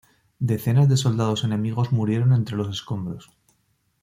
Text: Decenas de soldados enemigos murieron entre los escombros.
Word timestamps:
Decenas 0.39 0.89
de 0.89 0.97
soldados 0.97 1.43
enemigos 1.43 1.91
murieron 1.91 2.33
entre 2.33 2.57
los 2.57 2.69
escombros. 2.69 3.29